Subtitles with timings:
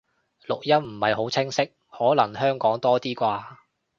[0.47, 3.57] 錄音唔係好清晰，可能香港多啲啩